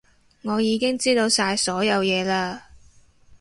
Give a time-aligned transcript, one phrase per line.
[0.41, 2.59] 我已經知道晒所有嘢嘞